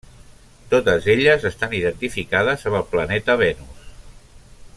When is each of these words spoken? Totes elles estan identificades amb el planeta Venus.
Totes 0.71 1.09
elles 1.15 1.45
estan 1.49 1.75
identificades 1.81 2.67
amb 2.71 2.81
el 2.81 2.87
planeta 2.95 3.37
Venus. 3.45 3.87